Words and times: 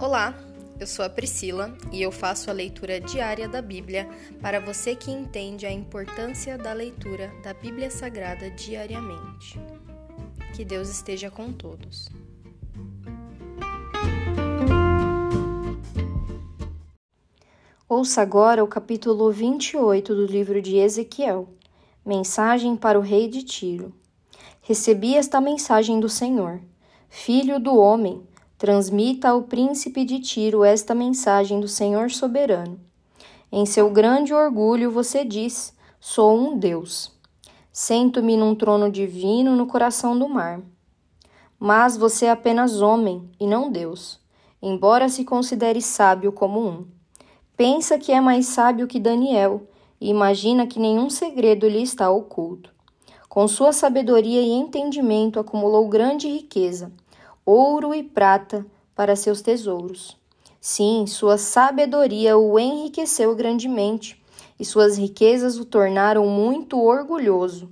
Olá, 0.00 0.34
eu 0.80 0.86
sou 0.86 1.04
a 1.04 1.10
Priscila 1.10 1.76
e 1.92 2.00
eu 2.00 2.10
faço 2.10 2.48
a 2.48 2.54
leitura 2.54 2.98
diária 2.98 3.46
da 3.46 3.60
Bíblia 3.60 4.08
para 4.40 4.58
você 4.58 4.96
que 4.96 5.10
entende 5.10 5.66
a 5.66 5.70
importância 5.70 6.56
da 6.56 6.72
leitura 6.72 7.30
da 7.42 7.52
Bíblia 7.52 7.90
Sagrada 7.90 8.50
diariamente. 8.50 9.60
Que 10.56 10.64
Deus 10.64 10.88
esteja 10.88 11.30
com 11.30 11.52
todos. 11.52 12.08
Ouça 17.86 18.22
agora 18.22 18.64
o 18.64 18.68
capítulo 18.68 19.30
28 19.30 20.14
do 20.14 20.24
livro 20.24 20.62
de 20.62 20.78
Ezequiel. 20.78 21.50
Mensagem 22.06 22.74
para 22.74 22.98
o 22.98 23.02
rei 23.02 23.28
de 23.28 23.42
Tiro. 23.42 23.92
Recebi 24.62 25.14
esta 25.14 25.42
mensagem 25.42 26.00
do 26.00 26.08
Senhor: 26.08 26.58
Filho 27.10 27.60
do 27.60 27.76
homem, 27.76 28.26
transmita 28.60 29.30
ao 29.30 29.42
príncipe 29.42 30.04
de 30.04 30.20
Tiro 30.20 30.62
esta 30.62 30.94
mensagem 30.94 31.58
do 31.58 31.66
Senhor 31.66 32.10
soberano. 32.10 32.78
Em 33.50 33.66
seu 33.66 33.90
grande 33.90 34.32
orgulho 34.32 34.90
você 34.90 35.24
diz: 35.24 35.74
Sou 35.98 36.38
um 36.38 36.58
Deus. 36.58 37.10
Sento-me 37.72 38.36
num 38.36 38.54
trono 38.54 38.88
divino 38.90 39.56
no 39.56 39.66
coração 39.66 40.16
do 40.16 40.28
mar. 40.28 40.60
Mas 41.58 41.96
você 41.96 42.26
é 42.26 42.30
apenas 42.30 42.82
homem 42.82 43.28
e 43.40 43.46
não 43.46 43.72
Deus, 43.72 44.20
embora 44.60 45.08
se 45.08 45.24
considere 45.24 45.80
sábio 45.80 46.30
como 46.30 46.60
um 46.60 47.00
pensa 47.60 47.98
que 47.98 48.10
é 48.10 48.22
mais 48.22 48.46
sábio 48.46 48.86
que 48.86 48.98
Daniel 48.98 49.68
e 50.00 50.08
imagina 50.08 50.66
que 50.66 50.80
nenhum 50.80 51.10
segredo 51.10 51.68
lhe 51.68 51.82
está 51.82 52.10
oculto. 52.10 52.72
Com 53.28 53.46
sua 53.46 53.70
sabedoria 53.70 54.40
e 54.40 54.48
entendimento 54.48 55.38
acumulou 55.38 55.86
grande 55.86 56.26
riqueza, 56.26 56.90
ouro 57.44 57.94
e 57.94 58.02
prata 58.02 58.66
para 58.94 59.16
seus 59.16 59.40
tesouros. 59.40 60.16
Sim, 60.60 61.06
sua 61.06 61.38
sabedoria 61.38 62.36
o 62.36 62.58
enriqueceu 62.58 63.34
grandemente 63.34 64.22
e 64.58 64.64
suas 64.64 64.98
riquezas 64.98 65.58
o 65.58 65.64
tornaram 65.64 66.26
muito 66.26 66.78
orgulhoso. 66.78 67.70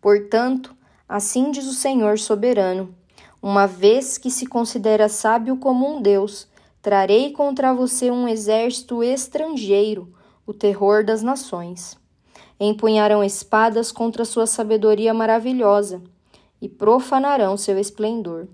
Portanto, 0.00 0.74
assim 1.08 1.50
diz 1.50 1.66
o 1.66 1.74
Senhor 1.74 2.18
soberano: 2.18 2.94
uma 3.42 3.66
vez 3.66 4.16
que 4.16 4.30
se 4.30 4.46
considera 4.46 5.08
sábio 5.08 5.56
como 5.56 5.86
um 5.86 6.00
Deus, 6.00 6.48
Trarei 6.86 7.32
contra 7.32 7.74
você 7.74 8.12
um 8.12 8.28
exército 8.28 9.02
estrangeiro, 9.02 10.14
o 10.46 10.54
terror 10.54 11.04
das 11.04 11.20
nações. 11.20 11.98
Empunharão 12.60 13.24
espadas 13.24 13.90
contra 13.90 14.24
sua 14.24 14.46
sabedoria 14.46 15.12
maravilhosa 15.12 16.00
e 16.62 16.68
profanarão 16.68 17.56
seu 17.56 17.76
esplendor. 17.76 18.46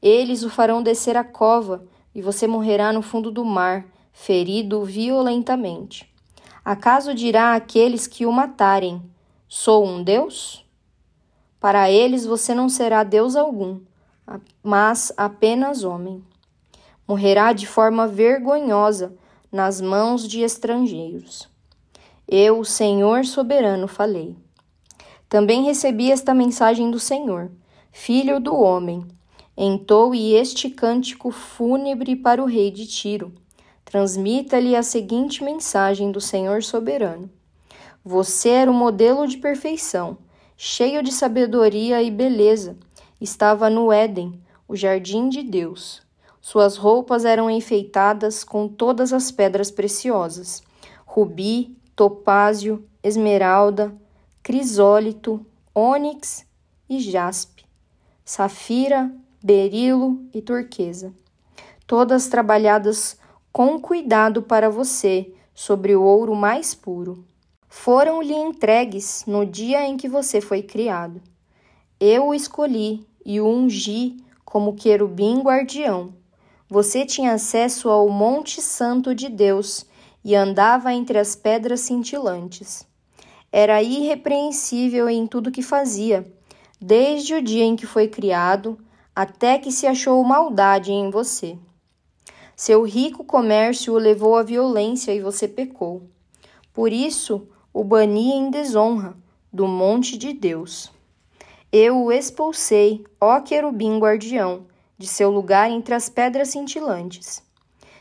Eles 0.00 0.42
o 0.42 0.50
farão 0.50 0.82
descer 0.82 1.16
a 1.16 1.24
cova 1.24 1.84
e 2.14 2.22
você 2.22 2.46
morrerá 2.46 2.92
no 2.92 3.02
fundo 3.02 3.30
do 3.30 3.44
mar, 3.44 3.86
ferido 4.12 4.84
violentamente. 4.84 6.12
Acaso 6.64 7.14
dirá 7.14 7.54
àqueles 7.54 8.06
que 8.06 8.26
o 8.26 8.32
matarem: 8.32 9.02
Sou 9.48 9.86
um 9.86 10.02
Deus? 10.02 10.64
Para 11.58 11.90
eles 11.90 12.24
você 12.24 12.54
não 12.54 12.68
será 12.68 13.02
Deus 13.02 13.36
algum, 13.36 13.80
mas 14.62 15.12
apenas 15.16 15.84
homem 15.84 16.24
morrerá 17.10 17.52
de 17.52 17.66
forma 17.66 18.06
vergonhosa 18.06 19.12
nas 19.50 19.80
mãos 19.80 20.28
de 20.28 20.42
estrangeiros. 20.42 21.48
Eu, 22.28 22.62
Senhor 22.62 23.24
soberano, 23.24 23.88
falei. 23.88 24.36
Também 25.28 25.64
recebi 25.64 26.12
esta 26.12 26.32
mensagem 26.32 26.88
do 26.88 27.00
Senhor, 27.00 27.50
filho 27.90 28.38
do 28.38 28.54
homem. 28.54 29.04
Entoe 29.62 30.32
este 30.32 30.70
cântico 30.70 31.30
fúnebre 31.30 32.16
para 32.16 32.42
o 32.42 32.46
rei 32.46 32.70
de 32.70 32.86
Tiro. 32.86 33.30
Transmita-lhe 33.84 34.74
a 34.74 34.82
seguinte 34.82 35.44
mensagem 35.44 36.10
do 36.10 36.18
Senhor 36.18 36.62
soberano: 36.62 37.28
Você 38.02 38.48
era 38.48 38.70
o 38.70 38.72
modelo 38.72 39.26
de 39.26 39.36
perfeição, 39.36 40.16
cheio 40.56 41.02
de 41.02 41.12
sabedoria 41.12 42.02
e 42.02 42.10
beleza. 42.10 42.78
Estava 43.20 43.68
no 43.68 43.92
Éden, 43.92 44.40
o 44.66 44.74
jardim 44.74 45.28
de 45.28 45.42
Deus. 45.42 46.00
Suas 46.40 46.78
roupas 46.78 47.26
eram 47.26 47.50
enfeitadas 47.50 48.42
com 48.42 48.66
todas 48.66 49.12
as 49.12 49.30
pedras 49.30 49.70
preciosas: 49.70 50.62
rubi, 51.04 51.76
topázio, 51.94 52.82
esmeralda, 53.02 53.94
crisólito, 54.42 55.44
ônix 55.74 56.46
e 56.88 56.98
jaspe, 56.98 57.66
safira, 58.24 59.14
berilo 59.42 60.20
e 60.32 60.40
turquesa. 60.42 61.12
Todas 61.86 62.28
trabalhadas 62.28 63.18
com 63.52 63.80
cuidado 63.80 64.42
para 64.42 64.70
você 64.70 65.32
sobre 65.54 65.94
o 65.94 66.02
ouro 66.02 66.34
mais 66.34 66.74
puro. 66.74 67.24
Foram-lhe 67.68 68.34
entregues 68.34 69.24
no 69.26 69.44
dia 69.44 69.86
em 69.86 69.96
que 69.96 70.08
você 70.08 70.40
foi 70.40 70.62
criado. 70.62 71.20
Eu 71.98 72.28
o 72.28 72.34
escolhi 72.34 73.06
e 73.24 73.40
o 73.40 73.46
ungi 73.46 74.16
como 74.44 74.74
querubim 74.74 75.40
guardião 75.40 76.20
você 76.70 77.04
tinha 77.04 77.32
acesso 77.32 77.88
ao 77.88 78.08
Monte 78.08 78.62
Santo 78.62 79.12
de 79.12 79.28
Deus 79.28 79.84
e 80.24 80.36
andava 80.36 80.94
entre 80.94 81.18
as 81.18 81.34
pedras 81.34 81.80
cintilantes. 81.80 82.86
Era 83.50 83.82
irrepreensível 83.82 85.08
em 85.08 85.26
tudo 85.26 85.50
que 85.50 85.62
fazia, 85.62 86.32
desde 86.80 87.34
o 87.34 87.42
dia 87.42 87.64
em 87.64 87.74
que 87.74 87.86
foi 87.86 88.06
criado 88.06 88.78
até 89.14 89.58
que 89.58 89.72
se 89.72 89.86
achou 89.86 90.22
maldade 90.24 90.92
em 90.92 91.10
você. 91.10 91.58
Seu 92.56 92.82
rico 92.82 93.24
comércio 93.24 93.94
o 93.94 93.98
levou 93.98 94.36
à 94.36 94.42
violência 94.42 95.14
e 95.14 95.20
você 95.20 95.48
pecou. 95.48 96.02
Por 96.72 96.92
isso, 96.92 97.48
o 97.72 97.82
bani 97.82 98.32
em 98.32 98.50
desonra 98.50 99.16
do 99.52 99.66
monte 99.66 100.16
de 100.16 100.32
Deus. 100.32 100.92
Eu 101.72 102.04
o 102.04 102.12
expulsei, 102.12 103.04
ó 103.20 103.40
querubim 103.40 103.98
guardião, 103.98 104.66
de 104.98 105.06
seu 105.06 105.30
lugar 105.30 105.70
entre 105.70 105.94
as 105.94 106.08
pedras 106.08 106.48
cintilantes. 106.48 107.42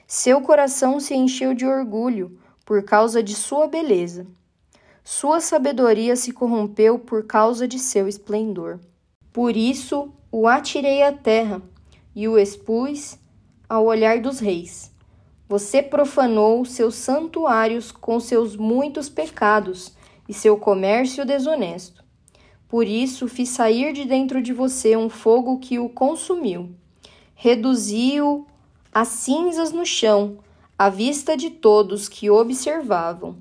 Seu 0.08 0.42
coração 0.42 1.00
se 1.00 1.14
encheu 1.16 1.54
de 1.54 1.66
orgulho 1.66 2.38
por 2.66 2.84
causa 2.84 3.22
de 3.24 3.36
sua 3.36 3.68
beleza. 3.68 4.28
Sua 5.04 5.40
sabedoria 5.40 6.16
se 6.16 6.32
corrompeu 6.32 7.00
por 7.00 7.26
causa 7.26 7.68
de 7.68 7.80
seu 7.80 8.08
esplendor. 8.08 8.80
Por 9.32 9.56
isso 9.56 10.12
o 10.32 10.48
atirei 10.48 11.04
à 11.04 11.12
terra 11.12 11.62
e 12.16 12.28
o 12.28 12.38
expus 12.38 13.18
ao 13.68 13.86
olhar 13.86 14.20
dos 14.22 14.40
reis. 14.40 14.92
Você 15.48 15.82
profanou 15.82 16.64
seus 16.66 16.96
santuários 16.96 17.92
com 17.92 18.20
seus 18.20 18.56
muitos 18.56 19.10
pecados 19.10 19.94
e 20.28 20.34
seu 20.34 20.58
comércio 20.58 21.26
desonesto. 21.26 22.04
Por 22.68 22.86
isso 22.86 23.28
fiz 23.28 23.50
sair 23.50 23.94
de 23.94 24.06
dentro 24.06 24.42
de 24.42 24.54
você 24.54 24.96
um 24.96 25.10
fogo 25.10 25.58
que 25.58 25.80
o 25.80 25.90
consumiu 25.90 26.76
reduziu 27.42 28.46
a 28.94 29.06
cinzas 29.06 29.72
no 29.72 29.86
chão, 29.86 30.40
à 30.78 30.90
vista 30.90 31.38
de 31.38 31.50
todos 31.50 32.10
que 32.10 32.30
observavam. 32.30 33.38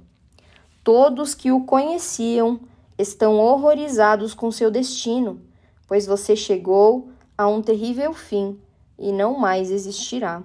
Todos 0.84 1.34
que 1.34 1.50
o 1.50 1.64
conheciam 1.64 2.60
estão 2.96 3.34
horrorizados 3.34 4.34
com 4.34 4.52
seu 4.52 4.70
destino, 4.70 5.42
pois 5.88 6.06
você 6.06 6.36
chegou 6.36 7.08
a 7.36 7.48
um 7.48 7.62
terrível 7.62 8.12
fim 8.12 8.60
e 8.98 9.10
não 9.10 9.38
mais 9.38 9.70
existirá. 9.70 10.42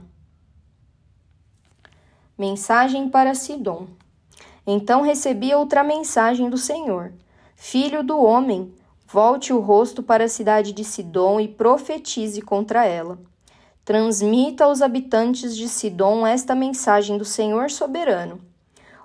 Mensagem 2.38 3.10
para 3.10 3.36
Sidom. 3.36 3.88
Então 4.66 5.02
recebi 5.02 5.54
outra 5.54 5.84
mensagem 5.84 6.50
do 6.50 6.58
Senhor: 6.58 7.12
Filho 7.56 8.02
do 8.04 8.18
homem, 8.20 8.74
volte 9.06 9.52
o 9.52 9.60
rosto 9.60 10.02
para 10.02 10.24
a 10.24 10.30
cidade 10.30 10.72
de 10.72 10.84
Sidom 10.84 11.40
e 11.40 11.48
profetize 11.48 12.42
contra 12.42 12.86
ela. 12.86 13.20
Transmita 13.84 14.64
aos 14.64 14.82
habitantes 14.82 15.58
de 15.58 15.68
Sidom 15.68 16.26
esta 16.26 16.56
mensagem 16.56 17.18
do 17.18 17.26
Senhor 17.26 17.70
soberano: 17.70 18.40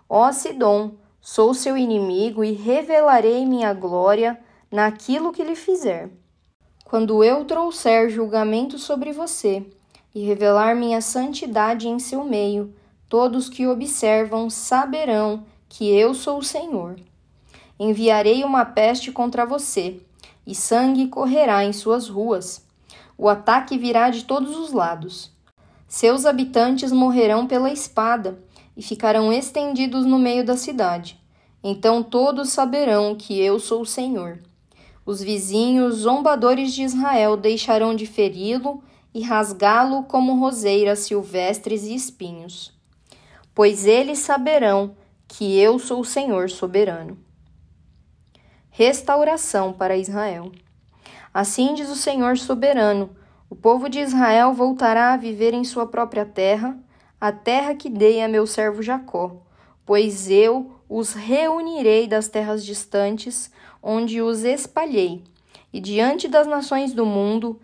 Ó 0.08 0.31
Sidom, 0.31 0.93
sou 1.20 1.52
seu 1.52 1.76
inimigo 1.76 2.44
e 2.44 2.52
revelarei 2.52 3.44
minha 3.44 3.75
glória 3.75 4.38
naquilo 4.70 5.32
que 5.32 5.43
lhe 5.43 5.56
fizer. 5.56 6.08
Quando 6.88 7.23
eu 7.23 7.44
trouxer 7.44 8.11
julgamento 8.11 8.79
sobre 8.79 9.12
você 9.12 9.64
e 10.14 10.25
revelar 10.25 10.75
minha 10.75 11.00
santidade 11.00 11.87
em 11.87 11.99
seu 11.99 12.25
meio, 12.25 12.75
todos 13.08 13.49
que 13.49 13.67
observam 13.67 14.50
saberão 14.50 15.44
que 15.69 15.88
eu 15.88 16.14
sou 16.14 16.38
o 16.38 16.43
Senhor. 16.43 16.96
Enviarei 17.79 18.43
uma 18.43 18.64
peste 18.64 19.12
contra 19.12 19.46
você, 19.46 20.00
e 20.46 20.55
sangue 20.55 21.08
correrá 21.08 21.62
em 21.62 21.73
suas 21.73 22.08
ruas 22.08 22.67
o 23.19 23.29
ataque 23.29 23.76
virá 23.76 24.11
de 24.11 24.25
todos 24.25 24.56
os 24.56 24.73
lados. 24.73 25.32
Seus 25.88 26.25
habitantes 26.25 26.93
morrerão 26.93 27.49
pela 27.49 27.73
espada 27.73 28.38
e 28.76 28.82
ficarão 28.82 29.32
estendidos 29.32 30.06
no 30.06 30.20
meio 30.20 30.46
da 30.46 30.56
cidade. 30.56 31.20
Então 31.62 32.00
todos 32.00 32.50
saberão 32.50 33.17
que 33.17 33.40
eu 33.40 33.58
sou 33.58 33.82
o 33.82 33.87
Senhor. 33.87 34.38
Os 35.08 35.22
vizinhos 35.22 36.00
zombadores 36.00 36.75
de 36.75 36.82
Israel 36.82 37.34
deixarão 37.34 37.96
de 37.96 38.05
feri-lo 38.05 38.82
e 39.14 39.22
rasgá-lo 39.22 40.02
como 40.02 40.38
roseiras 40.38 40.99
silvestres 40.99 41.84
e 41.84 41.94
espinhos. 41.94 42.78
Pois 43.55 43.87
eles 43.87 44.19
saberão 44.19 44.94
que 45.26 45.58
eu 45.58 45.78
sou 45.78 46.00
o 46.00 46.05
Senhor 46.05 46.50
soberano. 46.50 47.16
Restauração 48.69 49.72
para 49.72 49.96
Israel. 49.96 50.52
Assim 51.32 51.72
diz 51.72 51.88
o 51.88 51.96
Senhor 51.96 52.37
soberano: 52.37 53.08
o 53.49 53.56
povo 53.56 53.88
de 53.88 54.00
Israel 54.00 54.52
voltará 54.52 55.14
a 55.14 55.16
viver 55.16 55.54
em 55.54 55.64
sua 55.64 55.87
própria 55.87 56.26
terra, 56.26 56.78
a 57.19 57.32
terra 57.32 57.75
que 57.75 57.88
dei 57.88 58.20
a 58.20 58.28
meu 58.28 58.46
servo 58.46 58.82
Jacó, 58.82 59.38
pois 59.87 60.28
eu 60.28 60.77
os 60.88 61.12
reunirei 61.12 62.06
das 62.06 62.29
terras 62.29 62.64
distantes, 62.64 63.50
onde 63.82 64.23
os 64.23 64.43
espalhei, 64.44 65.23
e 65.73 65.81
diante 65.81 66.26
das 66.26 66.46
nações 66.46 66.93
do 66.93 67.05
mundo 67.05 67.61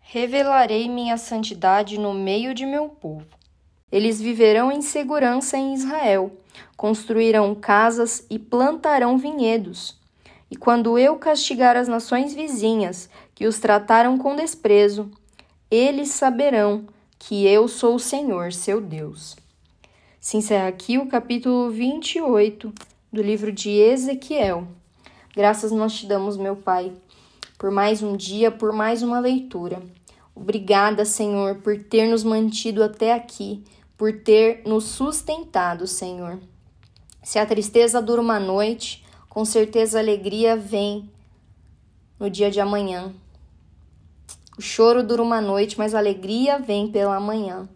revelarei 0.00 0.88
minha 0.88 1.16
santidade 1.16 1.98
no 1.98 2.12
meio 2.12 2.52
de 2.52 2.66
meu 2.66 2.88
povo. 2.88 3.26
Eles 3.90 4.20
viverão 4.20 4.72
em 4.72 4.82
segurança 4.82 5.56
em 5.56 5.74
Israel, 5.74 6.32
construirão 6.76 7.54
casas 7.54 8.26
e 8.28 8.38
plantarão 8.38 9.16
vinhedos. 9.16 10.00
E 10.50 10.56
quando 10.56 10.98
eu 10.98 11.16
castigar 11.16 11.76
as 11.76 11.88
nações 11.88 12.34
vizinhas 12.34 13.08
que 13.34 13.46
os 13.46 13.58
trataram 13.58 14.18
com 14.18 14.36
desprezo, 14.36 15.10
eles 15.70 16.10
saberão 16.10 16.86
que 17.18 17.46
eu 17.46 17.68
sou 17.68 17.94
o 17.94 18.00
Senhor, 18.00 18.52
seu 18.52 18.80
Deus. 18.80 19.36
Se 20.22 20.36
encerra 20.36 20.68
aqui 20.68 20.98
o 20.98 21.08
capítulo 21.08 21.68
28 21.68 22.72
do 23.12 23.20
livro 23.20 23.50
de 23.50 23.70
Ezequiel. 23.70 24.68
Graças 25.34 25.72
nós 25.72 25.94
te 25.94 26.06
damos, 26.06 26.36
meu 26.36 26.54
Pai, 26.54 26.92
por 27.58 27.72
mais 27.72 28.04
um 28.04 28.16
dia, 28.16 28.48
por 28.48 28.72
mais 28.72 29.02
uma 29.02 29.18
leitura. 29.18 29.82
Obrigada, 30.32 31.04
Senhor, 31.04 31.56
por 31.56 31.76
ter 31.76 32.06
nos 32.06 32.22
mantido 32.22 32.84
até 32.84 33.12
aqui, 33.12 33.64
por 33.98 34.12
ter 34.20 34.62
nos 34.64 34.84
sustentado, 34.84 35.88
Senhor. 35.88 36.38
Se 37.20 37.40
a 37.40 37.44
tristeza 37.44 38.00
dura 38.00 38.22
uma 38.22 38.38
noite, 38.38 39.04
com 39.28 39.44
certeza 39.44 39.98
a 39.98 40.02
alegria 40.02 40.56
vem 40.56 41.10
no 42.16 42.30
dia 42.30 42.48
de 42.48 42.60
amanhã. 42.60 43.12
O 44.56 44.62
choro 44.62 45.02
dura 45.02 45.20
uma 45.20 45.40
noite, 45.40 45.76
mas 45.76 45.96
a 45.96 45.98
alegria 45.98 46.60
vem 46.60 46.86
pela 46.92 47.18
manhã. 47.18 47.68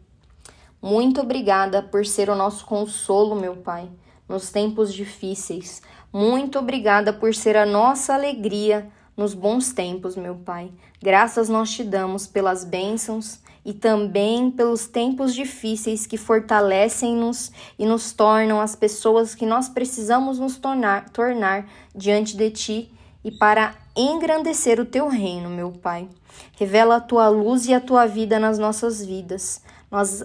Muito 0.86 1.20
obrigada 1.20 1.82
por 1.82 2.06
ser 2.06 2.30
o 2.30 2.36
nosso 2.36 2.64
consolo, 2.64 3.34
meu 3.34 3.56
Pai, 3.56 3.90
nos 4.28 4.52
tempos 4.52 4.94
difíceis. 4.94 5.82
Muito 6.12 6.60
obrigada 6.60 7.12
por 7.12 7.34
ser 7.34 7.56
a 7.56 7.66
nossa 7.66 8.14
alegria 8.14 8.88
nos 9.16 9.34
bons 9.34 9.72
tempos, 9.72 10.14
meu 10.14 10.36
Pai. 10.36 10.70
Graças 11.02 11.48
nós 11.48 11.72
te 11.72 11.82
damos 11.82 12.28
pelas 12.28 12.62
bênçãos 12.62 13.40
e 13.64 13.72
também 13.72 14.48
pelos 14.48 14.86
tempos 14.86 15.34
difíceis 15.34 16.06
que 16.06 16.16
fortalecem-nos 16.16 17.50
e 17.76 17.84
nos 17.84 18.12
tornam 18.12 18.60
as 18.60 18.76
pessoas 18.76 19.34
que 19.34 19.44
nós 19.44 19.68
precisamos 19.68 20.38
nos 20.38 20.56
tornar, 20.56 21.10
tornar 21.10 21.68
diante 21.96 22.36
de 22.36 22.48
Ti 22.48 22.94
e 23.24 23.32
para 23.32 23.74
engrandecer 23.96 24.78
o 24.78 24.84
Teu 24.84 25.08
reino, 25.08 25.50
meu 25.50 25.72
Pai. 25.72 26.08
Revela 26.56 26.98
a 26.98 27.00
tua 27.00 27.28
luz 27.28 27.66
e 27.66 27.74
a 27.74 27.80
tua 27.80 28.06
vida 28.06 28.38
nas 28.38 28.56
nossas 28.56 29.04
vidas. 29.04 29.60
Nós 29.90 30.24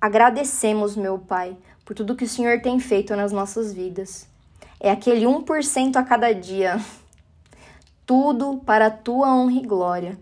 agradecemos, 0.00 0.96
meu 0.96 1.18
Pai, 1.18 1.56
por 1.84 1.94
tudo 1.94 2.16
que 2.16 2.24
o 2.24 2.28
Senhor 2.28 2.60
tem 2.60 2.80
feito 2.80 3.14
nas 3.14 3.32
nossas 3.32 3.72
vidas. 3.72 4.26
É 4.78 4.90
aquele 4.90 5.26
1% 5.26 5.96
a 5.96 6.02
cada 6.02 6.32
dia. 6.32 6.80
Tudo 8.06 8.58
para 8.64 8.86
a 8.86 8.90
tua 8.90 9.32
honra 9.34 9.58
e 9.58 9.66
glória. 9.66 10.18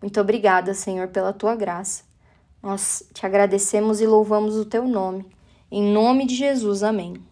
Muito 0.00 0.20
obrigada, 0.20 0.74
Senhor, 0.74 1.08
pela 1.08 1.32
tua 1.32 1.54
graça. 1.54 2.02
Nós 2.62 3.02
te 3.12 3.26
agradecemos 3.26 4.00
e 4.00 4.06
louvamos 4.06 4.56
o 4.56 4.64
teu 4.64 4.88
nome. 4.88 5.26
Em 5.70 5.82
nome 5.92 6.26
de 6.26 6.34
Jesus, 6.34 6.82
amém. 6.82 7.31